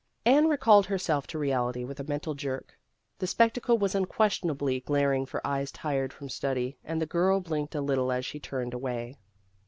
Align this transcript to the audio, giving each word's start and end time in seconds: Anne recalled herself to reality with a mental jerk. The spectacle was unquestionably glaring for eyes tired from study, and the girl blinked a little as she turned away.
Anne 0.25 0.47
recalled 0.47 0.87
herself 0.87 1.27
to 1.27 1.37
reality 1.37 1.83
with 1.83 1.99
a 1.99 2.03
mental 2.03 2.33
jerk. 2.33 2.75
The 3.19 3.27
spectacle 3.27 3.77
was 3.77 3.93
unquestionably 3.93 4.79
glaring 4.79 5.27
for 5.27 5.45
eyes 5.45 5.71
tired 5.71 6.11
from 6.11 6.27
study, 6.27 6.79
and 6.83 6.99
the 6.99 7.05
girl 7.05 7.39
blinked 7.39 7.75
a 7.75 7.81
little 7.81 8.11
as 8.11 8.25
she 8.25 8.39
turned 8.39 8.73
away. 8.73 9.15